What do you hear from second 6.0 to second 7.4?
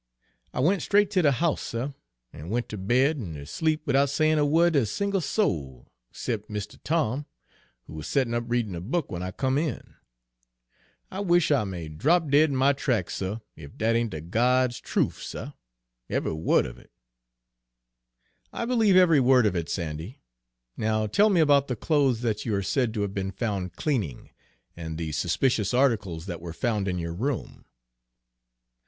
excep' Mistuh Tom,